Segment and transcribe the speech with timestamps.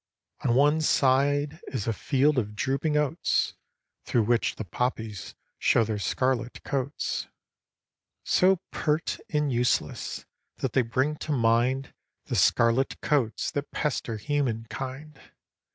[0.39, 3.53] On one side is a field of drooping oats.
[4.03, 7.27] Through which the poppies show their scarlet coats;
[8.23, 10.25] So pert and useless,
[10.57, 11.93] that they bring to mind
[12.25, 15.19] The scarlet coats that pester human kind.